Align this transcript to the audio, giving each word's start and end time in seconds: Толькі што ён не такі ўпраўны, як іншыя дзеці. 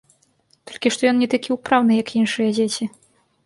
Толькі 0.69 0.93
што 0.95 1.01
ён 1.11 1.21
не 1.25 1.29
такі 1.35 1.49
ўпраўны, 1.59 2.01
як 2.03 2.09
іншыя 2.23 2.49
дзеці. 2.59 2.93